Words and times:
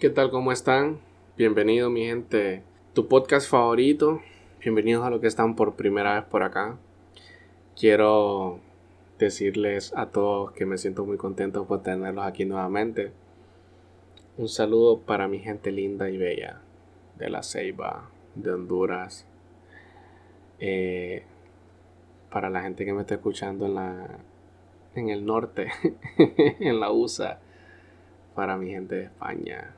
¿Qué 0.00 0.10
tal? 0.10 0.30
¿Cómo 0.30 0.50
están? 0.50 0.98
Bienvenido 1.36 1.88
mi 1.88 2.06
gente. 2.06 2.62
Tu 2.94 3.06
podcast 3.06 3.48
favorito. 3.48 4.22
Bienvenidos 4.60 5.04
a 5.04 5.10
los 5.10 5.20
que 5.20 5.28
están 5.28 5.54
por 5.54 5.76
primera 5.76 6.14
vez 6.14 6.24
por 6.24 6.42
acá. 6.42 6.78
Quiero 7.78 8.58
decirles 9.18 9.92
a 9.94 10.06
todos 10.06 10.52
que 10.52 10.66
me 10.66 10.78
siento 10.78 11.04
muy 11.04 11.16
contento 11.16 11.66
por 11.66 11.82
tenerlos 11.82 12.24
aquí 12.24 12.44
nuevamente. 12.44 13.12
Un 14.36 14.48
saludo 14.48 15.00
para 15.00 15.28
mi 15.28 15.38
gente 15.38 15.70
linda 15.70 16.10
y 16.10 16.16
bella 16.16 16.60
de 17.16 17.30
La 17.30 17.42
Ceiba, 17.42 18.10
de 18.34 18.52
Honduras. 18.52 19.26
Eh, 20.58 21.24
para 22.30 22.50
la 22.50 22.62
gente 22.62 22.84
que 22.84 22.92
me 22.92 23.02
está 23.02 23.14
escuchando 23.14 23.66
en 23.66 23.74
la 23.74 24.18
en 24.94 25.10
el 25.10 25.24
norte, 25.24 25.68
en 26.18 26.80
la 26.80 26.90
USA, 26.90 27.38
para 28.34 28.56
mi 28.56 28.70
gente 28.70 28.94
de 28.94 29.04
España, 29.04 29.74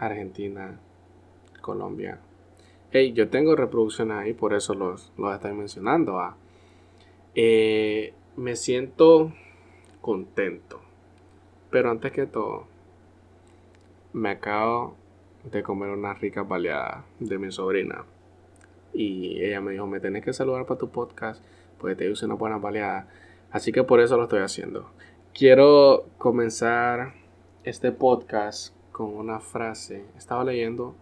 Argentina, 0.00 0.80
Colombia. 1.60 2.18
Hey, 2.90 3.12
yo 3.12 3.28
tengo 3.28 3.54
reproducciones 3.54 4.16
ahí, 4.16 4.32
por 4.32 4.54
eso 4.54 4.74
los, 4.74 5.12
los 5.16 5.34
estoy 5.34 5.52
mencionando. 5.52 6.18
¿ah? 6.18 6.36
Eh, 7.34 8.14
me 8.36 8.56
siento 8.56 9.32
contento. 10.00 10.80
Pero 11.70 11.90
antes 11.90 12.10
que 12.12 12.26
todo, 12.26 12.64
me 14.12 14.30
acabo 14.30 14.96
de 15.44 15.62
comer 15.62 15.90
una 15.90 16.14
rica 16.14 16.42
baleada 16.42 17.04
de 17.20 17.38
mi 17.38 17.52
sobrina. 17.52 18.04
Y 18.92 19.44
ella 19.44 19.60
me 19.60 19.72
dijo, 19.72 19.86
me 19.86 20.00
tenés 20.00 20.24
que 20.24 20.32
saludar 20.32 20.66
para 20.66 20.80
tu 20.80 20.88
podcast, 20.88 21.44
porque 21.78 21.94
te 21.94 22.10
hice 22.10 22.24
una 22.24 22.34
buena 22.34 22.56
baleada. 22.56 23.06
Así 23.52 23.70
que 23.70 23.84
por 23.84 24.00
eso 24.00 24.16
lo 24.16 24.24
estoy 24.24 24.40
haciendo. 24.40 24.90
Quiero 25.32 26.06
comenzar 26.18 27.12
este 27.62 27.92
podcast 27.92 28.74
con 29.00 29.16
una 29.16 29.40
frase. 29.40 30.04
Estaba 30.18 30.44
leyendo 30.44 30.94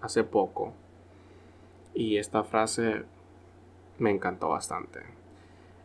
hace 0.00 0.24
poco 0.24 0.72
y 1.92 2.16
esta 2.16 2.44
frase 2.44 3.02
me 3.98 4.10
encantó 4.10 4.48
bastante. 4.48 5.00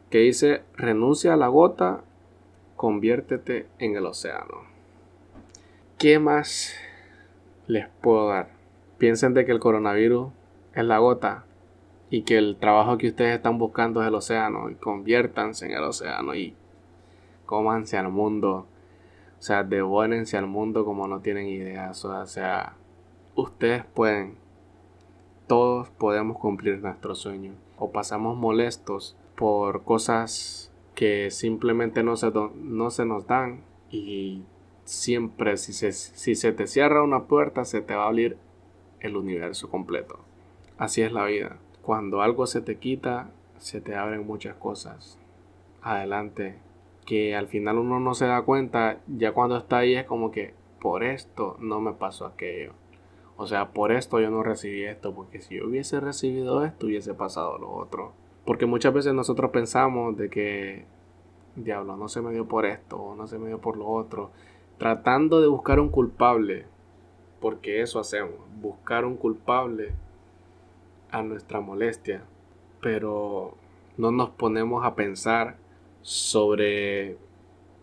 Que 0.09 0.19
dice, 0.19 0.61
renuncia 0.77 1.33
a 1.33 1.35
la 1.35 1.49
gota, 1.49 2.05
conviértete 2.77 3.67
en 3.79 3.97
el 3.97 4.05
océano. 4.05 4.61
¿Qué 5.97 6.19
más 6.19 6.73
les 7.67 7.89
puedo 8.01 8.29
dar? 8.29 8.51
Piensen 8.97 9.33
de 9.33 9.45
que 9.45 9.51
el 9.51 9.59
coronavirus 9.59 10.31
es 10.73 10.85
la 10.85 10.99
gota 10.99 11.43
y 12.09 12.21
que 12.21 12.37
el 12.37 12.55
trabajo 12.55 12.97
que 12.97 13.09
ustedes 13.09 13.35
están 13.35 13.57
buscando 13.57 14.01
es 14.01 14.07
el 14.07 14.15
océano 14.15 14.69
y 14.69 14.75
conviértanse 14.75 15.65
en 15.65 15.73
el 15.73 15.83
océano 15.83 16.33
y 16.33 16.55
cómanse 17.45 17.97
al 17.97 18.07
mundo. 18.07 18.67
O 19.41 19.43
sea, 19.43 19.63
devórense 19.63 20.37
al 20.37 20.45
mundo 20.45 20.85
como 20.85 21.07
no 21.07 21.21
tienen 21.21 21.47
idea. 21.47 21.89
O 21.89 22.25
sea, 22.27 22.75
ustedes 23.33 23.83
pueden. 23.83 24.35
Todos 25.47 25.89
podemos 25.89 26.37
cumplir 26.37 26.77
nuestro 26.77 27.15
sueño. 27.15 27.53
O 27.79 27.91
pasamos 27.91 28.37
molestos 28.37 29.17
por 29.35 29.83
cosas 29.83 30.71
que 30.93 31.31
simplemente 31.31 32.03
no 32.03 32.17
se, 32.17 32.31
no 32.31 32.91
se 32.91 33.03
nos 33.07 33.25
dan. 33.25 33.63
Y 33.89 34.43
siempre, 34.83 35.57
si 35.57 35.73
se, 35.73 35.91
si 35.91 36.35
se 36.35 36.51
te 36.51 36.67
cierra 36.67 37.01
una 37.01 37.23
puerta, 37.23 37.65
se 37.65 37.81
te 37.81 37.95
va 37.95 38.03
a 38.03 38.09
abrir 38.09 38.37
el 38.99 39.17
universo 39.17 39.71
completo. 39.71 40.19
Así 40.77 41.01
es 41.01 41.11
la 41.11 41.25
vida. 41.25 41.57
Cuando 41.81 42.21
algo 42.21 42.45
se 42.45 42.61
te 42.61 42.77
quita, 42.77 43.31
se 43.57 43.81
te 43.81 43.95
abren 43.95 44.27
muchas 44.27 44.55
cosas. 44.57 45.17
Adelante. 45.81 46.59
Que 47.11 47.35
al 47.35 47.47
final 47.47 47.77
uno 47.77 47.99
no 47.99 48.13
se 48.13 48.25
da 48.25 48.41
cuenta, 48.43 49.01
ya 49.05 49.33
cuando 49.33 49.57
está 49.57 49.79
ahí 49.79 49.95
es 49.95 50.05
como 50.05 50.31
que 50.31 50.53
por 50.79 51.03
esto 51.03 51.57
no 51.59 51.81
me 51.81 51.91
pasó 51.91 52.25
aquello. 52.25 52.71
O 53.35 53.47
sea, 53.47 53.73
por 53.73 53.91
esto 53.91 54.21
yo 54.21 54.29
no 54.29 54.43
recibí 54.43 54.85
esto, 54.85 55.13
porque 55.13 55.41
si 55.41 55.57
yo 55.57 55.67
hubiese 55.67 55.99
recibido 55.99 56.63
esto, 56.63 56.85
hubiese 56.85 57.13
pasado 57.13 57.57
lo 57.57 57.69
otro. 57.69 58.13
Porque 58.45 58.65
muchas 58.65 58.93
veces 58.93 59.13
nosotros 59.13 59.51
pensamos 59.51 60.15
de 60.15 60.29
que, 60.29 60.85
diablo, 61.57 61.97
no 61.97 62.07
se 62.07 62.21
me 62.21 62.31
dio 62.31 62.47
por 62.47 62.65
esto, 62.65 63.13
no 63.17 63.27
se 63.27 63.37
me 63.37 63.49
dio 63.49 63.59
por 63.59 63.75
lo 63.75 63.89
otro, 63.89 64.31
tratando 64.77 65.41
de 65.41 65.49
buscar 65.49 65.81
un 65.81 65.89
culpable, 65.89 66.65
porque 67.41 67.81
eso 67.81 67.99
hacemos, 67.99 68.35
buscar 68.61 69.03
un 69.03 69.17
culpable 69.17 69.91
a 71.11 71.21
nuestra 71.23 71.59
molestia, 71.59 72.23
pero 72.79 73.57
no 73.97 74.11
nos 74.11 74.29
ponemos 74.29 74.85
a 74.85 74.95
pensar 74.95 75.57
sobre 76.01 77.17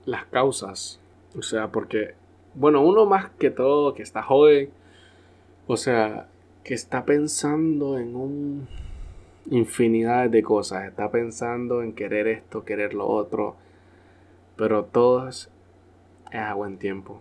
las 0.05 0.25
causas. 0.27 1.01
O 1.37 1.43
sea, 1.43 1.69
porque, 1.69 2.15
bueno, 2.55 2.83
uno 2.83 3.07
más 3.07 3.31
que 3.39 3.51
todo 3.51 3.95
que 3.95 4.03
está 4.03 4.23
joven, 4.23 4.71
o 5.67 5.77
sea, 5.77 6.29
que 6.65 6.75
está 6.75 7.05
pensando 7.05 7.99
en 7.99 8.17
un 8.17 8.69
infinidad 9.51 10.29
de 10.29 10.43
cosas, 10.43 10.87
está 10.87 11.11
pensando 11.11 11.83
en 11.83 11.93
querer 11.93 12.27
esto, 12.29 12.65
querer 12.65 12.95
lo 12.95 13.07
otro, 13.07 13.57
pero 14.57 14.85
todo 14.85 15.29
es 15.29 15.51
a 16.33 16.55
buen 16.55 16.79
tiempo. 16.79 17.21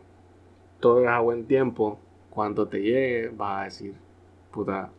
Todo 0.80 1.04
es 1.04 1.08
a 1.08 1.20
buen 1.20 1.46
tiempo. 1.46 2.00
Cuando 2.30 2.68
te 2.68 2.82
llegue, 2.82 3.30
vas 3.30 3.62
a 3.62 3.64
decir, 3.66 3.94
puta, 4.52 4.92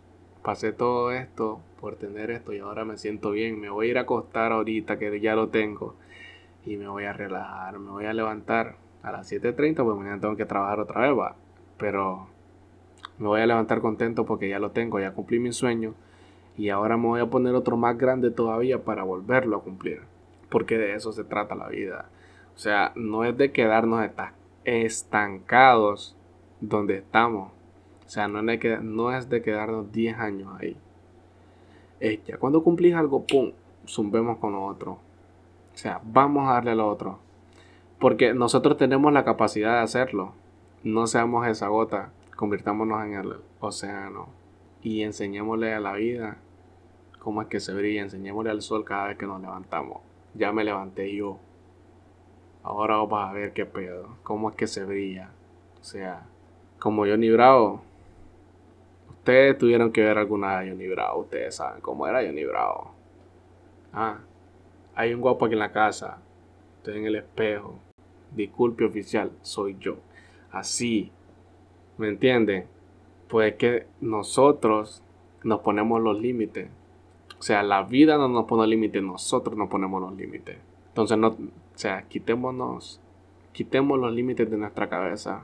pasé 0.49 0.73
todo 0.73 1.13
esto 1.13 1.61
por 1.79 1.97
tener 1.97 2.31
esto 2.31 2.55
y 2.55 2.61
ahora 2.61 2.87
me 2.87 2.97
siento 2.97 3.33
bien. 3.33 3.61
Me 3.61 3.69
voy 3.69 3.89
a 3.89 3.91
ir 3.91 3.99
a 3.99 4.01
acostar 4.01 4.51
ahorita 4.51 4.99
que 4.99 5.21
ya 5.21 5.35
lo 5.35 5.51
tengo 5.51 5.95
y 6.65 6.79
me 6.79 6.89
voy 6.89 7.05
a 7.05 7.13
relajar. 7.13 7.79
Me 7.79 7.91
voy 7.91 8.07
a 8.07 8.15
levantar 8.15 8.77
a 9.03 9.13
las 9.13 9.31
7.30 9.31 9.85
porque 9.85 10.01
mañana 10.01 10.23
tengo 10.23 10.37
que 10.37 10.47
trabajar 10.47 10.81
otra 10.81 11.03
vez, 11.03 11.19
va. 11.19 11.37
Pero 11.77 12.29
me 13.19 13.27
voy 13.27 13.43
a 13.43 13.47
levantar 13.47 13.83
contento 13.83 14.25
porque 14.25 14.49
ya 14.49 14.59
lo 14.59 14.71
tengo, 14.71 14.99
ya 14.99 15.13
cumplí 15.13 15.39
mi 15.39 15.53
sueño 15.53 15.93
y 16.57 16.71
ahora 16.71 16.97
me 16.97 17.09
voy 17.09 17.21
a 17.21 17.27
poner 17.27 17.55
otro 17.55 17.77
más 17.77 17.99
grande 17.99 18.31
todavía 18.31 18.83
para 18.85 19.03
volverlo 19.03 19.59
a 19.59 19.63
cumplir. 19.63 20.01
Porque 20.49 20.79
de 20.79 20.95
eso 20.95 21.13
se 21.13 21.25
trata 21.25 21.57
la 21.57 21.69
vida. 21.69 22.09
O 22.57 22.59
sea, 22.59 22.93
no 22.97 23.23
es 23.25 23.37
de 23.37 23.53
quedarnos 23.53 24.03
estancados 24.65 26.17
donde 26.63 26.97
estamos 26.97 27.58
o 28.09 28.11
sea, 28.11 28.27
no 28.27 28.39
es 28.41 28.59
de, 28.59 28.79
no 28.81 29.15
es 29.15 29.29
de 29.29 29.43
quedarnos 29.43 29.93
10 29.93 30.19
años 30.19 30.51
ahí. 30.59 30.79
Es 32.01 32.25
ya 32.25 32.39
cuando 32.39 32.65
cumplís 32.65 32.95
algo, 32.95 33.27
pum, 33.27 33.53
zumbemos 33.87 34.39
con 34.39 34.55
lo 34.55 34.65
otro. 34.65 34.93
O 34.93 35.77
sea, 35.77 36.01
vamos 36.03 36.49
a 36.49 36.55
darle 36.55 36.71
a 36.73 36.87
otro. 36.87 37.19
Porque 38.01 38.33
nosotros 38.33 38.79
tenemos 38.79 39.13
la 39.13 39.27
capacidad 39.27 39.75
de 39.75 39.83
hacerlo. 39.83 40.33
No 40.83 41.07
seamos 41.07 41.47
esa 41.47 41.69
gota, 41.69 42.11
convirtámonos 42.35 43.05
en 43.05 43.13
el 43.13 43.35
océano. 43.61 44.29
Y 44.83 45.03
enseñémosle 45.03 45.75
a 45.75 45.81
la 45.81 45.93
vida 45.93 46.39
cómo 47.19 47.43
es 47.43 47.49
que 47.49 47.61
se 47.61 47.75
brilla. 47.75 48.01
Enseñémosle 48.01 48.51
al 48.51 48.63
sol 48.63 48.87
cada 48.87 49.09
vez 49.09 49.19
que 49.19 49.27
nos 49.27 49.43
levantamos. 49.43 49.99
Ya 50.33 50.51
me 50.51 50.65
levanté 50.65 51.15
yo. 51.15 51.37
Ahora 52.63 52.97
vamos 52.97 53.21
a 53.21 53.35
ver 53.35 53.53
qué 53.53 53.67
pedo. 53.67 54.17
Cómo 54.23 54.49
es 54.49 54.57
que 54.57 54.67
se 54.67 54.87
brilla. 54.87 55.29
O 55.79 55.85
sea, 55.85 56.27
como 56.79 57.05
Johnny 57.05 57.29
Bravo, 57.29 57.83
ustedes 59.29 59.59
tuvieron 59.59 59.93
que 59.93 60.01
ver 60.01 60.17
alguna 60.17 60.61
de 60.61 60.71
Johnny 60.71 60.89
Bravo, 60.89 61.21
ustedes 61.21 61.57
saben 61.57 61.83
cómo 61.83 62.07
era 62.07 62.25
Johnny 62.25 62.45
Bravo. 62.45 62.95
Ah, 63.93 64.21
hay 64.95 65.13
un 65.13 65.21
guapo 65.21 65.45
aquí 65.45 65.53
en 65.53 65.59
la 65.59 65.71
casa, 65.71 66.23
estoy 66.79 66.97
en 66.97 67.05
el 67.05 67.17
espejo. 67.17 67.79
Disculpe 68.35 68.87
oficial, 68.87 69.31
soy 69.43 69.77
yo. 69.79 69.97
Así, 70.51 71.13
¿me 71.99 72.09
entienden? 72.09 72.69
Pues 73.29 73.57
que 73.57 73.87
nosotros 74.01 75.03
nos 75.45 75.61
ponemos 75.61 76.01
los 76.01 76.19
límites. 76.19 76.71
O 77.39 77.43
sea, 77.43 77.63
la 77.63 77.83
vida 77.83 78.17
no 78.17 78.29
nos 78.29 78.47
pone 78.47 78.67
límites, 78.67 79.03
nosotros 79.03 79.59
nos 79.59 79.69
ponemos 79.69 80.01
los 80.01 80.15
límites. 80.15 80.57
Entonces, 80.89 81.19
no, 81.19 81.29
o 81.29 81.37
sea, 81.75 82.01
quitémonos, 82.09 82.99
quitemos 83.53 83.99
los 83.99 84.11
límites 84.11 84.51
de 84.51 84.57
nuestra 84.57 84.89
cabeza 84.89 85.43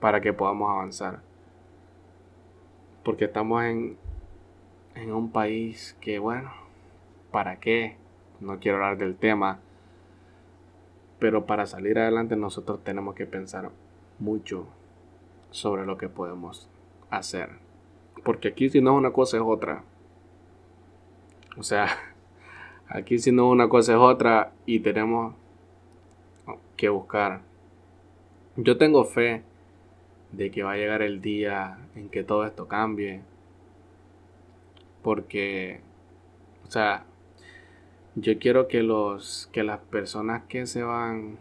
para 0.00 0.20
que 0.20 0.32
podamos 0.32 0.68
avanzar 0.68 1.20
porque 3.04 3.26
estamos 3.26 3.64
en, 3.64 3.96
en 4.94 5.12
un 5.12 5.30
país 5.30 5.96
que, 6.00 6.18
bueno, 6.18 6.52
¿para 7.30 7.58
qué? 7.60 7.96
No 8.40 8.58
quiero 8.58 8.78
hablar 8.78 8.98
del 8.98 9.16
tema, 9.16 9.60
pero 11.18 11.46
para 11.46 11.66
salir 11.66 11.98
adelante 11.98 12.36
nosotros 12.36 12.82
tenemos 12.82 13.14
que 13.14 13.26
pensar 13.26 13.70
mucho 14.18 14.66
sobre 15.50 15.86
lo 15.86 15.96
que 15.96 16.08
podemos 16.08 16.68
hacer. 17.10 17.50
Porque 18.24 18.48
aquí 18.48 18.68
si 18.68 18.80
no 18.80 18.92
es 18.92 18.98
una 18.98 19.12
cosa 19.12 19.36
es 19.36 19.42
otra. 19.44 19.84
O 21.56 21.62
sea, 21.62 21.88
aquí 22.88 23.18
si 23.18 23.32
no 23.32 23.46
es 23.48 23.52
una 23.52 23.68
cosa 23.68 23.92
es 23.92 23.98
otra 23.98 24.52
y 24.66 24.80
tenemos 24.80 25.34
que 26.76 26.88
buscar. 26.88 27.40
Yo 28.56 28.76
tengo 28.76 29.04
fe 29.04 29.42
de 30.32 30.50
que 30.50 30.62
va 30.62 30.72
a 30.72 30.76
llegar 30.76 31.02
el 31.02 31.20
día 31.20 31.78
en 31.94 32.08
que 32.08 32.24
todo 32.24 32.44
esto 32.46 32.66
cambie. 32.66 33.20
Porque, 35.02 35.80
o 36.66 36.70
sea, 36.70 37.04
yo 38.14 38.38
quiero 38.38 38.68
que 38.68 38.82
los, 38.82 39.48
que 39.52 39.62
las 39.62 39.80
personas 39.80 40.42
que 40.44 40.66
se 40.66 40.82
van, 40.82 41.38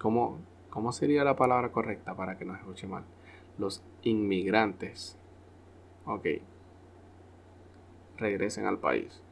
¿cómo, 0.00 0.38
¿cómo 0.70 0.92
sería 0.92 1.24
la 1.24 1.36
palabra 1.36 1.70
correcta 1.72 2.14
para 2.14 2.38
que 2.38 2.44
no 2.44 2.54
escuche 2.54 2.86
mal? 2.86 3.04
Los 3.58 3.82
inmigrantes, 4.02 5.18
ok, 6.04 6.26
regresen 8.16 8.66
al 8.66 8.78
país. 8.78 9.22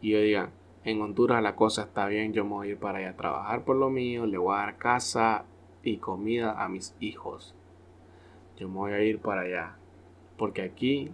Y 0.00 0.10
yo 0.10 0.20
diga, 0.20 0.50
en 0.84 1.00
Honduras 1.00 1.42
la 1.42 1.56
cosa 1.56 1.82
está 1.82 2.06
bien, 2.06 2.32
yo 2.32 2.44
me 2.44 2.50
voy 2.50 2.68
a 2.68 2.70
ir 2.72 2.78
para 2.78 2.98
allá 2.98 3.10
a 3.10 3.16
trabajar 3.16 3.64
por 3.64 3.76
lo 3.76 3.90
mío, 3.90 4.26
le 4.26 4.38
voy 4.38 4.54
a 4.54 4.58
dar 4.58 4.78
casa 4.78 5.44
y 5.82 5.96
comida 5.98 6.62
a 6.62 6.68
mis 6.68 6.94
hijos. 7.00 7.54
Yo 8.58 8.68
me 8.68 8.74
voy 8.74 8.92
a 8.92 9.02
ir 9.02 9.20
para 9.20 9.42
allá. 9.42 9.76
Porque 10.36 10.62
aquí 10.62 11.10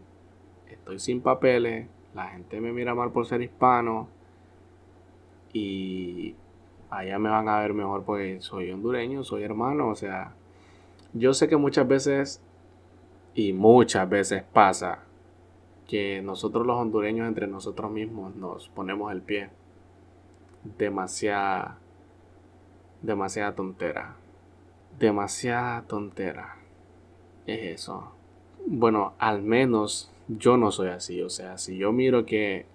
estoy 0.69 0.99
sin 0.99 1.21
papeles, 1.21 1.87
la 2.15 2.29
gente 2.29 2.61
me 2.61 2.73
mira 2.73 2.95
mal 2.95 3.11
por 3.13 3.27
ser 3.27 3.43
hispano 3.43 4.09
y 5.53 6.35
allá 6.91 7.19
me 7.19 7.29
van 7.31 7.49
a 7.49 7.61
ver 7.61 7.75
mejor 7.75 8.05
porque 8.05 8.41
soy 8.41 8.71
hondureño, 8.71 9.25
soy 9.25 9.43
hermano, 9.43 9.89
o 9.89 9.95
sea, 9.95 10.35
yo 11.13 11.33
sé 11.35 11.49
que 11.49 11.57
muchas 11.57 11.87
veces 11.87 12.43
y 13.35 13.53
muchas 13.53 14.09
veces 14.09 14.43
pasa 14.43 15.05
que 15.87 16.23
nosotros 16.23 16.67
los 16.67 16.77
hondureños 16.77 17.29
entre 17.29 17.47
nosotros 17.47 17.91
mismos 17.91 18.35
nos 18.37 18.69
ponemos 18.69 19.13
el 19.13 19.23
pie. 19.23 19.51
Demasiada, 20.79 21.79
demasiada 23.03 23.55
tontera. 23.55 24.17
Demasiada 24.99 25.83
tontera. 25.83 26.64
Es 27.47 27.81
eso. 27.81 28.11
Bueno, 28.67 29.13
al 29.19 29.43
menos 29.43 30.11
yo 30.29 30.57
no 30.57 30.71
soy 30.71 30.89
así. 30.89 31.21
O 31.23 31.31
sea, 31.31 31.59
si 31.59 31.77
yo 31.77 31.93
miro 31.93 32.25
que, 32.25 32.67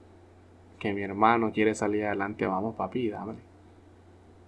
que 0.79 0.93
mi 0.93 1.01
hermano 1.01 1.51
quiere 1.51 1.75
salir 1.75 2.05
adelante, 2.05 2.45
vamos 2.45 2.75
papi, 2.75 3.09
dame. 3.09 3.33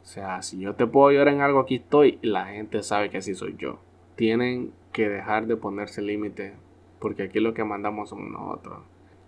O 0.03 0.05
sea, 0.05 0.41
si 0.41 0.59
yo 0.59 0.75
te 0.75 0.87
puedo 0.87 1.07
ayudar 1.07 1.29
en 1.29 1.41
algo, 1.41 1.59
aquí 1.59 1.75
estoy. 1.75 2.19
La 2.21 2.45
gente 2.45 2.83
sabe 2.83 3.09
que 3.09 3.17
así 3.17 3.33
soy 3.35 3.55
yo. 3.57 3.79
Tienen 4.15 4.71
que 4.91 5.09
dejar 5.09 5.47
de 5.47 5.57
ponerse 5.57 6.01
límites. 6.01 6.53
Porque 6.99 7.23
aquí 7.23 7.39
lo 7.39 7.53
que 7.53 7.63
mandamos 7.63 8.09
somos 8.09 8.29
nosotros. 8.29 8.79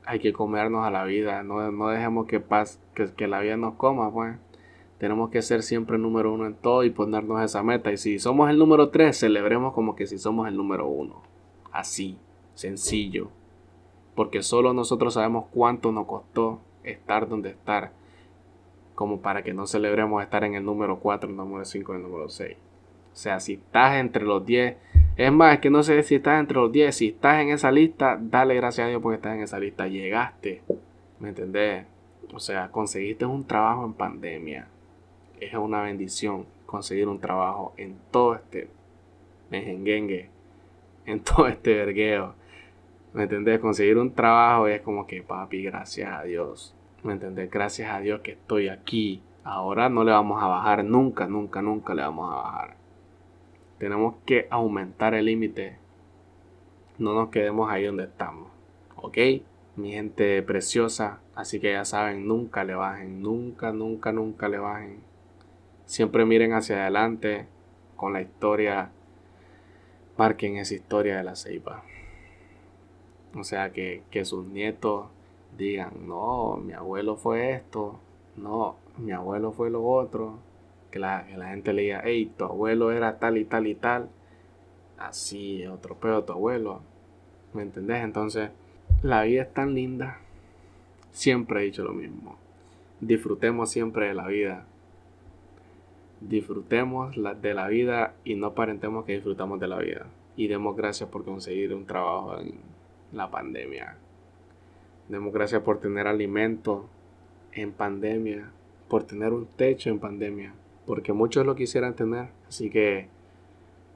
Hay 0.06 0.20
que 0.20 0.34
comernos 0.34 0.86
a 0.86 0.92
la 0.92 1.06
vida. 1.06 1.42
No, 1.44 1.72
no 1.72 1.90
dejemos 1.90 2.28
que, 2.28 2.40
pase, 2.40 2.80
que, 2.94 3.12
que 3.14 3.28
la 3.28 3.40
vida 3.40 3.58
nos 3.58 3.76
coma, 3.76 4.12
pues. 4.12 4.36
Tenemos 5.04 5.32
que 5.32 5.42
ser 5.42 5.64
siempre 5.64 5.98
número 5.98 6.32
uno 6.32 6.46
en 6.46 6.54
todo 6.54 6.86
y 6.86 6.90
ponernos 6.90 7.44
esa 7.44 7.62
meta. 7.62 7.92
Y 7.92 7.98
si 7.98 8.20
somos 8.20 8.50
el 8.50 8.58
número 8.58 8.88
tres, 8.88 9.20
celebremos 9.20 9.74
como 9.74 9.98
que 9.98 10.08
si 10.08 10.18
somos 10.18 10.48
el 10.48 10.56
número 10.56 10.88
uno. 10.88 11.22
Así, 11.74 12.18
sencillo. 12.54 13.28
Porque 14.16 14.42
solo 14.42 14.74
nosotros 14.74 15.16
sabemos 15.16 15.48
cuánto 15.52 15.92
nos 15.92 16.06
costó 16.06 16.62
estar 16.86 17.28
donde 17.28 17.50
estar 17.50 17.92
como 18.96 19.20
para 19.20 19.44
que 19.44 19.54
no 19.54 19.68
celebremos 19.68 20.24
estar 20.24 20.46
en 20.46 20.56
el 20.56 20.64
número 20.64 20.98
4, 21.00 21.30
el 21.30 21.36
número 21.36 21.66
5, 21.66 21.96
el 21.96 22.02
número 22.02 22.30
6. 22.30 22.56
O 22.56 22.58
sea, 23.12 23.42
si 23.42 23.56
estás 23.56 23.96
entre 23.96 24.24
los 24.24 24.46
10, 24.46 24.78
es 25.18 25.32
más, 25.34 25.60
que 25.60 25.70
no 25.70 25.84
sé 25.84 26.02
si 26.04 26.16
estás 26.16 26.40
entre 26.40 26.56
los 26.56 26.72
10, 26.72 26.96
si 26.96 27.08
estás 27.10 27.42
en 27.42 27.50
esa 27.50 27.74
lista, 27.74 28.18
dale 28.22 28.56
gracias 28.56 28.86
a 28.86 28.90
Dios 28.90 29.02
porque 29.02 29.18
estás 29.18 29.36
en 29.36 29.42
esa 29.42 29.60
lista, 29.60 29.86
llegaste, 29.86 30.62
¿me 31.20 31.28
entendés? 31.28 31.88
O 32.34 32.40
sea, 32.40 32.70
conseguiste 32.72 33.26
un 33.26 33.44
trabajo 33.46 33.84
en 33.84 33.92
pandemia, 33.92 34.70
es 35.40 35.54
una 35.54 35.82
bendición 35.82 36.46
conseguir 36.66 37.08
un 37.08 37.20
trabajo 37.20 37.74
en 37.78 37.98
todo 38.12 38.36
este 38.36 38.68
mejenguengue, 39.50 40.30
en 41.06 41.20
todo 41.22 41.48
este 41.48 41.76
vergueo. 41.76 42.34
¿Me 43.14 43.24
entendés? 43.24 43.60
Conseguir 43.60 44.00
un 44.00 44.12
trabajo 44.12 44.68
es 44.68 44.82
como 44.82 45.06
que, 45.06 45.22
papi, 45.22 45.64
gracias 45.64 46.12
a 46.12 46.24
Dios. 46.24 46.76
¿Me 47.04 47.14
entendés? 47.14 47.52
Gracias 47.52 47.92
a 47.92 48.00
Dios 48.00 48.22
que 48.22 48.32
estoy 48.32 48.70
aquí. 48.70 49.22
Ahora 49.44 49.90
no 49.90 50.04
le 50.04 50.12
vamos 50.12 50.42
a 50.42 50.48
bajar, 50.48 50.84
nunca, 50.84 51.28
nunca, 51.28 51.62
nunca 51.62 51.94
le 51.94 52.02
vamos 52.02 52.32
a 52.32 52.38
bajar. 52.38 52.76
Tenemos 53.78 54.16
que 54.26 54.48
aumentar 54.50 55.14
el 55.14 55.26
límite. 55.26 55.78
No 56.98 57.14
nos 57.14 57.30
quedemos 57.30 57.70
ahí 57.70 57.84
donde 57.84 58.06
estamos. 58.06 58.48
¿Ok? 58.96 59.18
Mi 59.76 59.92
gente 59.92 60.42
preciosa. 60.42 61.20
Así 61.36 61.60
que 61.60 61.74
ya 61.74 61.86
saben, 61.86 62.28
nunca 62.28 62.64
le 62.64 62.74
bajen. 62.74 63.22
Nunca, 63.22 63.72
nunca, 63.72 64.12
nunca 64.12 64.50
le 64.50 64.58
bajen. 64.58 65.13
Siempre 65.86 66.26
miren 66.26 66.54
hacia 66.54 66.82
adelante 66.82 67.48
con 67.96 68.14
la 68.14 68.22
historia. 68.22 68.92
Marquen 70.18 70.58
esa 70.58 70.76
historia 70.76 71.18
de 71.18 71.24
la 71.24 71.36
ceiba. 71.36 71.84
O 73.36 73.44
sea, 73.44 73.72
que, 73.72 74.04
que 74.12 74.26
sus 74.26 74.46
nietos 74.46 75.08
digan, 75.58 76.08
no, 76.08 76.58
mi 76.58 76.74
abuelo 76.74 77.16
fue 77.16 77.54
esto, 77.54 78.00
no, 78.36 78.76
mi 78.98 79.12
abuelo 79.12 79.52
fue 79.52 79.70
lo 79.70 79.84
otro, 79.84 80.40
que 80.92 81.00
la, 81.00 81.26
la 81.36 81.50
gente 81.50 81.74
le 81.74 81.84
diga, 81.84 82.02
hey, 82.04 82.32
tu 82.38 82.46
abuelo 82.46 82.92
era 82.92 83.20
tal 83.20 83.38
y 83.38 83.46
tal 83.46 83.68
y 83.68 83.76
tal, 83.76 84.10
así, 84.98 85.66
otro 85.66 85.96
pedo 85.96 86.24
tu 86.24 86.34
abuelo, 86.34 86.82
¿me 87.54 87.64
entendés? 87.64 88.04
Entonces, 88.04 88.50
la 89.02 89.24
vida 89.24 89.44
es 89.44 89.54
tan 89.54 89.74
linda, 89.74 90.20
siempre 91.12 91.62
he 91.62 91.66
dicho 91.66 91.84
lo 91.84 91.94
mismo, 91.94 92.38
disfrutemos 93.00 93.72
siempre 93.72 94.08
de 94.08 94.14
la 94.14 94.28
vida, 94.28 94.66
disfrutemos 96.28 97.16
de 97.42 97.54
la 97.54 97.68
vida 97.68 98.16
y 98.24 98.36
no 98.36 98.48
aparentemos 98.48 99.06
que 99.06 99.14
disfrutamos 99.14 99.60
de 99.60 99.68
la 99.68 99.80
vida, 99.80 100.08
y 100.36 100.48
demos 100.48 100.76
gracias 100.76 101.10
por 101.10 101.24
conseguir 101.26 101.74
un 101.74 101.86
trabajo 101.86 102.40
en 102.40 102.56
la 103.12 103.30
pandemia 103.30 103.98
Demos 105.10 105.34
gracias 105.34 105.62
por 105.62 105.80
tener 105.80 106.08
alimento 106.08 106.88
en 107.52 107.74
pandemia, 107.74 108.52
por 108.88 109.04
tener 109.04 109.34
un 109.34 109.46
techo 109.46 109.90
en 109.90 110.00
pandemia, 110.00 110.54
porque 110.86 111.12
muchos 111.12 111.46
lo 111.46 111.56
quisieran 111.56 111.96
tener. 111.96 112.30
Así 112.48 112.70
que 112.70 113.10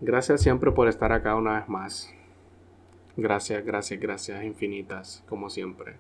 gracias 0.02 0.42
siempre 0.42 0.72
por 0.72 0.88
estar 0.88 1.14
acá 1.14 1.36
una 1.36 1.60
vez 1.60 1.70
más. 1.70 2.14
Gracias, 3.16 3.66
gracias, 3.66 4.00
gracias 4.00 4.44
infinitas, 4.44 5.24
como 5.28 5.50
siempre. 5.50 5.96